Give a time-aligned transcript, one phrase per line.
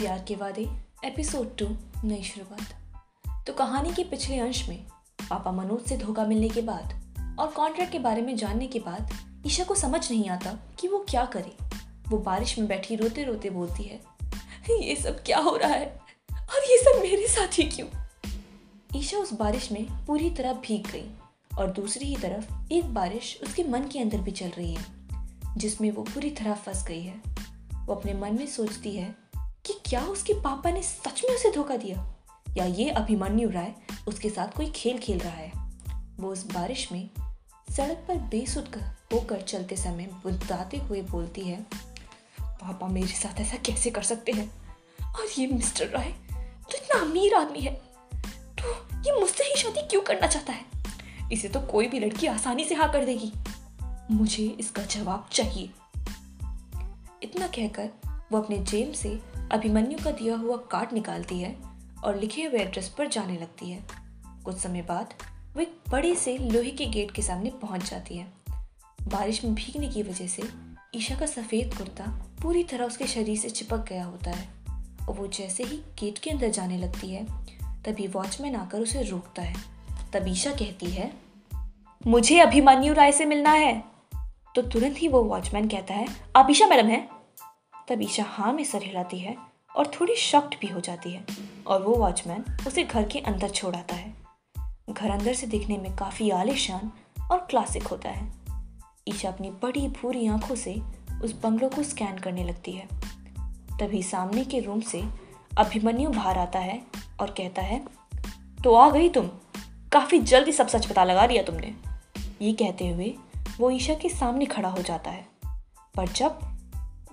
[0.00, 0.68] प्यार के वादे
[1.04, 1.66] एपिसोड टू
[2.04, 4.86] नई शुरुआत। तो कहानी के पिछले अंश में,
[5.30, 6.94] पापा मनोज से धोखा मिलने के बाद
[7.38, 9.10] और कॉन्ट्रैक्ट के बारे में जानने के बाद,
[9.46, 11.52] ईशा को समझ नहीं आता कि वो क्या करे।
[12.08, 14.00] वो बारिश में बैठी रोते रोते बोलती है,
[14.86, 16.00] ये सब क्या हो रहा है?
[16.30, 17.88] और ये सब मेरे साथ ही क्यों?
[18.96, 21.10] ईशा उस बारिश में पूरी तरह भीग गई
[21.58, 24.84] और दूसरी ही तरफ़ एक बारिश उसके मन के अंदर भी चल रही है,
[25.56, 27.20] जिसमें वो पूरी तरह फंस गई है।
[27.84, 29.19] वो अपने मन में सोचती है
[29.66, 32.14] कि क्या उसके पापा ने सच में उसे धोखा दिया?
[32.56, 33.74] या ये अभिमन्यु राय
[34.08, 35.52] उसके साथ कोई खेल खेल रहा है?
[36.16, 37.10] वो उस बारिश में
[37.76, 41.66] सड़क पर बेसुध होकर चलते समय बुदाते हुए बोलती है,
[42.40, 44.52] पापा मेरे साथ ऐसा कैसे कर सकते हैं?
[45.14, 46.12] और ये मिस्टर राय
[46.62, 47.74] तो इतना अमीर आदमी है।
[48.60, 50.64] तो ये मुझसे ही शादी क्यों करना चाहता है?
[51.32, 53.32] इसे तो कोई भी लड़की आसानी से हाँ कर देगी।
[54.10, 55.70] मुझे इसका जवाब चाहिए।
[57.22, 57.90] इतना कहकर
[58.32, 61.56] वो अपने जेब से अभिमन्यु का दिया हुआ कार्ड निकालती है
[62.04, 63.84] और लिखे हुए एड्रेस पर जाने लगती है।
[64.44, 65.14] कुछ समय बाद
[65.56, 68.26] वो एक बड़े से लोहे के गेट के सामने पहुँच जाती है।
[69.08, 70.42] बारिश में भीगने की वजह से
[70.94, 74.48] ईशा का सफ़ेद कुर्ता पूरी तरह उसके शरीर से चिपक गया होता है
[75.08, 77.24] और वो जैसे ही गेट के अंदर जाने लगती है,
[77.84, 79.54] तभी वॉचमैन आकर उसे रोकता है।
[80.12, 81.12] तब ईशा कहती है,
[82.06, 83.84] मुझे अभिमन्यु राय से मिलना है।
[84.54, 87.19] तो तुरंत ही वो वॉचमैन कहता है, आप ईशा मैडम हैं?
[87.90, 89.36] तब ईशा हाँ में सर हिलाती है
[89.76, 91.24] और थोड़ी शॉक्ड भी हो जाती है
[91.66, 94.14] और वो वॉचमैन उसे घर के अंदर छोड़ आता है।
[94.90, 96.92] घर अंदर से दिखने में काफ़ी आलिशान
[97.30, 98.32] और क्लासिक होता है।
[99.08, 100.82] ईशा अपनी बड़ी भूरी आँखों से
[101.22, 102.88] उस बंगलों को स्कैन करने लगती है।
[103.80, 105.04] तभी सामने के रूम से
[105.58, 106.82] अभिमन्यु बाहर आता है
[107.20, 107.84] और कहता है
[108.64, 109.26] तो आ गई तुम?
[109.92, 111.74] काफ़ी जल्दी सब सच पता लगा लिया तुमने।
[112.42, 113.14] ये कहते हुए
[113.58, 115.28] वो ईशा के सामने खड़ा हो जाता है।
[115.96, 116.59] पर जब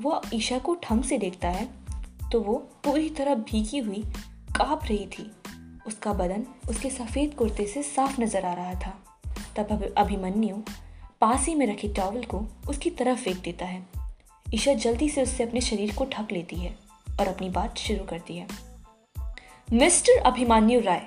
[0.00, 1.68] वो ईशा को ढंग से देखता है
[2.32, 4.02] तो वो पूरी तरह भीगी हुई
[4.56, 5.30] काँप रही थी।
[5.86, 8.90] उसका बदन उसके सफ़ेद कुर्ते से साफ़ नज़र आ रहा था।
[9.56, 10.56] तब अभिमन्यु
[11.20, 13.82] पास ही में रखे टॉवल को उसकी तरफ़ फेंक देता है।
[14.46, 16.76] ईशा जल्दी से उससे अपने शरीर को ढक लेती है
[17.20, 18.46] और अपनी बात शुरू करती है।
[19.68, 21.06] मिस्टर अभिमान्यु राय,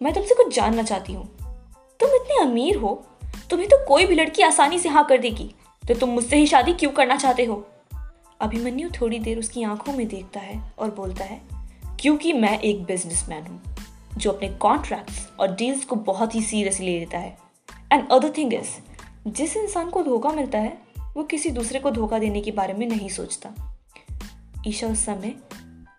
[0.00, 1.26] मैं तुमसे कुछ जानना चाहती हूँ।
[2.00, 2.94] तुम इतने अमीर हो,
[3.50, 5.50] तुम्हें तो कोई भी लड़की आसानी से हाँ कर देगी।
[5.82, 7.64] तो तुम मुझसे ही शादी क्यों करना चाहते हो?
[8.40, 11.40] अभिमन्यु थोड़ी देर उसकी आँखों में देखता है और बोलता है,
[12.00, 13.76] क्योंकि मैं एक बिजनेसमैन हूँ,
[14.16, 17.38] जो अपने कॉन्ट्रैक्ट्स और डील्स को बहुत ही सीरियसली ले लेता है।
[17.92, 18.68] एंड अदर थिंग इज़
[19.26, 20.78] जिस इंसान को धोखा मिलता है,
[21.16, 23.78] वो किसी दूसरे को धोखा देने के बारे में नहीं सोचता।
[24.66, 25.34] ईशा उस समय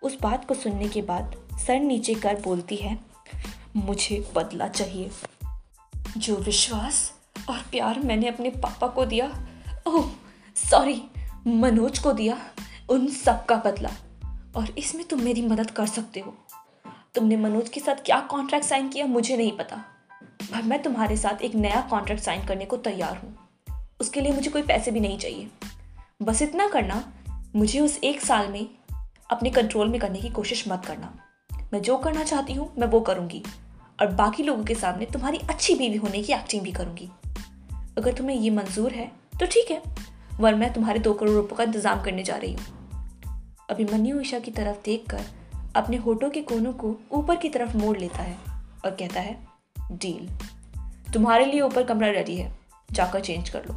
[0.02, 1.36] उस बात को सुनने के बाद
[1.66, 2.98] सर नीचे कर बोलती है,
[3.76, 5.10] मुझे बदला चाहिए।
[6.16, 7.12] जो विश्वास
[7.48, 9.26] और प्यार मैंने अपने पापा को दिया,
[9.86, 10.10] ओह
[10.70, 11.02] सॉरी
[11.46, 12.38] मनोज को दिया
[12.90, 13.90] उन सब का बदला।
[14.56, 16.34] और इसमें तुम मेरी मदद कर सकते हो।
[17.14, 19.76] तुमने मनोज के साथ क्या कॉन्ट्रैक्ट साइन किया मुझे नहीं पता।
[20.42, 23.36] पर मैं तुम्हारे साथ एक नया कॉन्ट्रैक्ट साइन करने को तैयार हूँ।
[24.00, 25.48] उसके लिए मुझे कोई पैसे भी नहीं चाहिए।
[26.22, 27.12] बस इतना करना,
[27.56, 28.68] मुझे उस एक साल में
[29.30, 31.18] अपने कंट्रोल में करने की कोशिश मत करना।
[31.72, 33.42] मैं जो करना चाहती हूँ, मैं वो करूँगी।
[34.00, 37.10] और बाकी लोगों के सामने तुम्हारी अच्छी बीवी होने की एक्टिंग भी करूँगी।
[37.98, 39.82] अगर तुम्हें ये मंजूर है तो ठीक है।
[40.40, 44.50] वर मैं तुम्हारे दो करोड़ रुपये का इंतज़ाम करने जा रही हूँ। अभिमन्यु ईशा की
[44.50, 45.24] तरफ़ देख कर
[45.76, 48.36] अपने होठों के कोनों को ऊपर की तरफ़ मोड़ लेता है
[48.84, 49.36] और कहता है,
[49.92, 50.28] डील।
[51.12, 52.52] तुम्हारे लिए ऊपर कमरा रेडी है।
[52.92, 53.74] जाकर चेंज कर लो।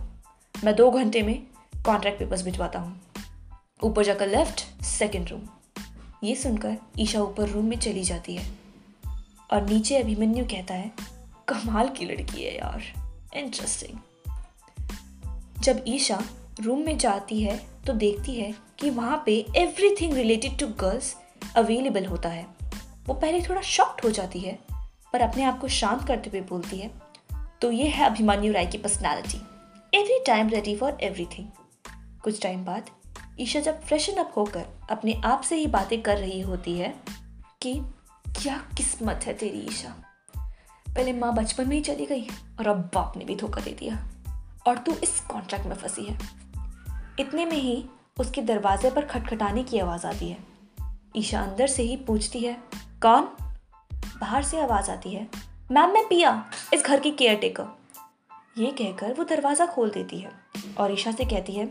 [0.55, 1.35] मैं दो घंटे में
[1.85, 2.99] कॉन्ट्रैक्ट पेपर्स भिजवाता हूँ।
[3.83, 5.41] ऊपर जाकर लेफ़्ट सेकेंड रूम
[6.23, 8.45] ये सुनकर ईशा ऊपर रूम में चली जाती है।
[9.51, 10.91] और नीचे अभिमन्यु कहता है,
[11.47, 12.83] कमाल की लड़की है यार।
[13.35, 13.99] इंटरेस्टिंग
[15.59, 16.21] जब ईशा
[16.59, 21.15] रूम में जाती है तो देखती है कि वहाँ पे everything related to girls
[21.55, 22.45] available होता है।
[23.05, 24.59] वो पहले थोड़ा शॉक्ड हो जाती है,
[25.13, 26.91] पर अपने आप को शांत करते हुए बोलती है
[27.61, 29.37] तो ये है अभिमान्यु राय की personality
[29.97, 31.47] every time ready for everything
[32.23, 32.89] कुछ टाइम बाद,
[33.39, 36.93] ईशा जब फ्रेशन अप होकर अपने आप से ही बातें कर रही होती है
[37.61, 37.73] कि,
[38.41, 39.95] क्या किस्मत है तेरी ईशा?
[40.87, 42.27] पहले माँ बचपन में ही चली गई
[42.59, 44.07] और अब बाप ने भी धोखा दे दिया।
[44.67, 46.17] और तू इस कॉन्ट्रैक्ट में फंसी है।
[47.19, 47.85] इतने में ही
[48.19, 50.37] उसके दरवाजे पर खटखटाने की आवाज़ आती है।
[51.15, 52.57] ईशा अंदर से ही पूछती है,
[53.01, 53.29] कौन?
[54.21, 55.27] बाहर से आवाज़ आती है,
[55.71, 57.83] मैम, मैं पिया, इस घर की केयर टेकर
[58.57, 60.31] ये कहकर वो दरवाज़ा खोल देती है
[60.77, 61.69] और ईशा से कहती है,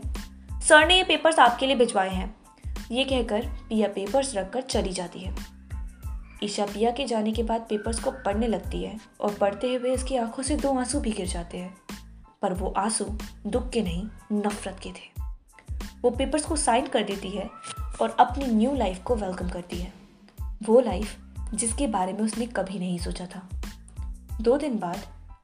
[0.61, 2.35] सर ने ये पेपर्स आपके लिए भिजवाए हैं।
[2.91, 5.35] ये कहकर पिया पेपर्स रख कर चली जाती है।
[6.43, 10.15] ईशा पिया के जाने के बाद पेपर्स को पढ़ने लगती है और पढ़ते हुए उसकी
[10.15, 11.82] आँखों से दो आँसू भी गिर जाते हैं।
[12.43, 13.05] पर वो आँसू
[13.47, 15.23] दुख के नहीं, नफरत के थे।
[16.01, 17.49] वो पेपर्स को साइन कर देती है
[18.01, 19.93] और अपनी न्यू लाइफ को वेलकम करती है।
[20.63, 21.17] वो लाइफ
[21.53, 23.49] जिसके बारे में उसने कभी नहीं सोचा था।
[24.41, 24.99] दो दिन बाद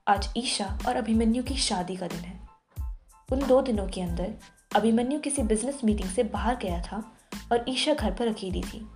[0.07, 2.39] आज ईशा और अभिमन्यु की शादी का दिन है।
[3.31, 4.33] उन दो दिनों के अंदर
[4.75, 7.11] अभिमन्यु किसी बिज़नेस मीटिंग से बाहर गया था
[7.51, 8.89] और ईशा घर पर अकेली थी।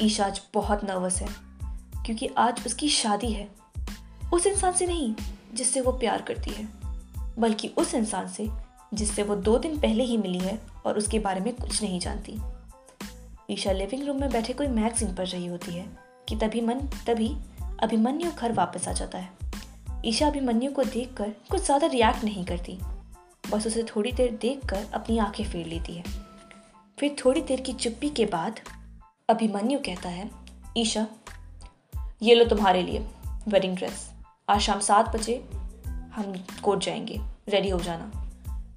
[0.00, 1.28] ईशा आज बहुत नर्वस है,
[2.06, 3.48] क्योंकि आज उसकी शादी है।
[4.34, 5.14] उस इंसान से नहीं,
[5.54, 6.81] जिससे वो प्यार करती है।
[7.38, 8.48] बल्कि उस इंसान से,
[8.94, 12.38] जिससे वो दो दिन पहले ही मिली है और उसके बारे में कुछ नहीं जानती।
[13.50, 15.86] ईशा लिविंग रूम में बैठे कोई मैगजीन पढ़ रही होती है
[16.28, 17.36] कि तभी मन, तभी
[17.82, 19.30] अभिमन्यु घर वापस आ जाता है।
[20.04, 22.78] ईशा अभिमन्यु को देखकर कुछ ज़्यादा रिएक्ट नहीं करती।
[23.50, 26.04] बस उसे थोड़ी देर देखकर अपनी आँखें फेर लेती है।
[26.98, 28.60] फिर थोड़ी देर की चुप्पी के बाद
[29.28, 30.30] अभिमन्यु कहता है,
[30.76, 31.06] ईशा,
[32.22, 33.06] ये लो तुम्हारे लिए
[33.48, 34.10] वेडिंग ड्रेस
[34.48, 35.44] आज शाम सात बजे
[36.12, 36.32] हम
[36.64, 38.10] कोर्ट जाएँगे रेडी हो जाना।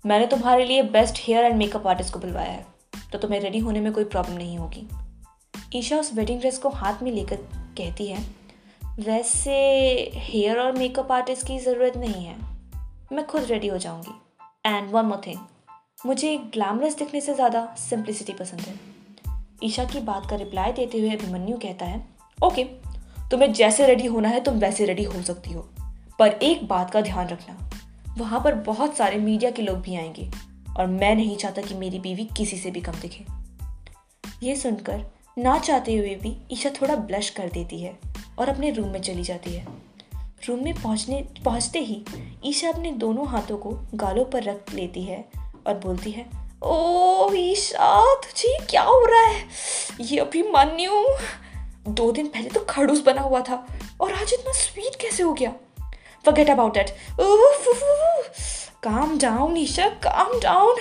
[0.06, 2.66] मैंने तुम्हारे लिए best hair and makeup artist को बुलवाया है
[3.12, 4.88] तो तुम्हें रेडी होने में कोई प्रॉब्लम नहीं होगी।
[5.76, 7.36] ईशा उस वेडिंग ड्रेस को हाथ में लेकर
[7.78, 8.24] कहती है,
[9.00, 9.52] वैसे
[10.16, 12.36] हेयर और मेकअप आर्टिस्ट की ज़रूरत नहीं है,
[13.12, 14.14] मैं खुद रेडी हो जाऊँगी।
[14.66, 15.40] एंड वन मोर थिंग
[16.06, 18.80] मुझे ग्लैमरस दिखने से ज़्यादा सिंप्लिसिटी पसंद है।
[19.64, 22.04] ईशा की बात का रिप्लाई देते हुए अभिमन्यु कहता है
[22.40, 22.64] ओके
[23.32, 25.70] तुम्हें जैसे रेडी होना है, तुम वैसे रेडी हो सकती हो।
[26.20, 27.70] पर एक बात का ध्यान रखना,
[28.18, 30.32] वहाँ पर बहुत सारे मीडिया के लोग भी आएँगे
[30.78, 33.26] और मैं नहीं चाहता कि मेरी बीवी किसी से भी कम दिखे।
[34.44, 35.06] ये सुनकर
[35.38, 38.00] ना चाहते हुए भी ईशा थोड़ा ब्लश कर देती है
[38.40, 39.68] और अपने रूम में चली जाती है।
[40.48, 42.06] रूम में पहुँचने, पहुँचते ही
[42.46, 45.26] ईशा अपने दोनों हाथों को गालों पर रख लेती है
[45.68, 46.26] और बोलती है
[46.64, 49.46] ओ ईशा, तुझे क्या हो रहा है?
[50.02, 51.06] ये अभी मान्यू
[51.88, 53.68] दो दिन पहले तो खड़ूस बना हुआ था
[54.02, 55.54] और आज इतना स्वीट कैसे हो गया?
[56.28, 56.90] Forget about it.
[58.84, 60.76] Calm down Isha calm down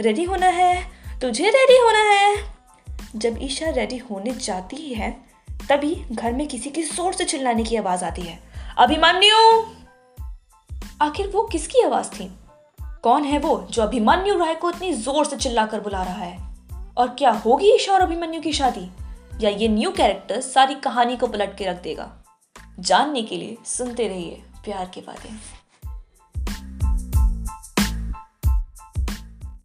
[0.00, 0.86] ready होना है?
[1.20, 2.54] तुझे रेडी होना है?
[3.16, 5.24] जब ईशा रेडी होने जाती है,
[5.68, 8.40] तभी घर में किसी की ज़ोर से चिल्लाने की आवाज़ आती है।
[8.78, 9.62] अभिमन्यु!
[11.02, 12.30] आखिर वो किसकी आवाज़ थी?
[13.02, 16.56] कौन है वो जो अभिमन्यु राय को इतनी ज़ोर से चिल्लाकर बुला रहा है?
[16.96, 18.90] और क्या होगी ईशा और अभिमन्यु की शादी?
[19.40, 22.24] या ये न्यू कैरेक्टर सारी कहानी को पलट के रख देगा?
[22.80, 25.30] जानने के लिए सुनते रहिए। प्यार के बातें